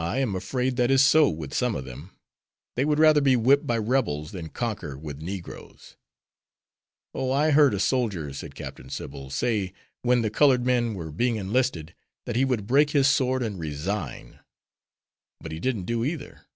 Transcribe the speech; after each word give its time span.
"I 0.00 0.20
am 0.20 0.34
afraid 0.34 0.76
that 0.76 0.90
is 0.90 1.04
so 1.04 1.28
with 1.28 1.52
some 1.52 1.74
of 1.76 1.84
them. 1.84 2.16
They 2.76 2.86
would 2.86 2.98
rather 2.98 3.20
be 3.20 3.36
whipped 3.36 3.66
by 3.66 3.76
Rebels 3.76 4.32
than 4.32 4.48
conquer 4.48 4.96
with 4.96 5.20
negroes. 5.20 5.98
Oh, 7.12 7.30
I 7.30 7.50
heard 7.50 7.74
a 7.74 7.78
soldier," 7.78 8.32
said 8.32 8.54
Captain 8.54 8.88
Sybil, 8.88 9.28
"say, 9.28 9.74
when 10.00 10.22
the 10.22 10.30
colored 10.30 10.64
men 10.64 10.94
were 10.94 11.12
being 11.12 11.36
enlisted, 11.36 11.94
that 12.24 12.36
he 12.36 12.46
would 12.46 12.66
break 12.66 12.92
his 12.92 13.06
sword 13.06 13.42
and 13.42 13.58
resign. 13.58 14.40
But 15.42 15.52
he 15.52 15.60
didn't 15.60 15.84
do 15.84 16.06
either. 16.06 16.46